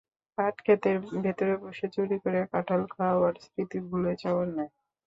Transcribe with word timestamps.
পাটখেতের 0.37 0.95
ভেতরে 1.23 1.53
বসে 1.63 1.87
চুরি 1.93 2.17
করে 2.23 2.39
কাঁঠাল 2.51 2.81
খাওয়ার 2.93 3.33
স্মৃতি 3.43 3.79
ভুলে 3.87 4.13
যাওয়ার 4.21 4.47
নয়। 4.55 4.71